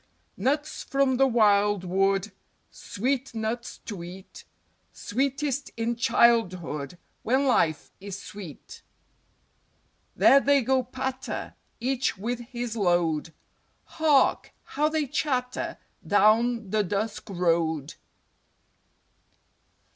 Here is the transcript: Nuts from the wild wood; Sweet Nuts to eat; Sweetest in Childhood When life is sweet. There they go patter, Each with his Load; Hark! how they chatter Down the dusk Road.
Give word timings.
Nuts 0.35 0.81
from 0.81 1.17
the 1.17 1.27
wild 1.27 1.83
wood; 1.83 2.31
Sweet 2.71 3.35
Nuts 3.35 3.77
to 3.85 4.03
eat; 4.03 4.45
Sweetest 4.91 5.69
in 5.77 5.95
Childhood 5.95 6.97
When 7.21 7.45
life 7.45 7.91
is 8.01 8.19
sweet. 8.19 8.81
There 10.15 10.39
they 10.39 10.63
go 10.63 10.81
patter, 10.81 11.53
Each 11.79 12.17
with 12.17 12.39
his 12.39 12.75
Load; 12.75 13.31
Hark! 13.83 14.51
how 14.63 14.89
they 14.89 15.05
chatter 15.05 15.77
Down 16.07 16.71
the 16.71 16.81
dusk 16.83 17.27
Road. 17.29 17.93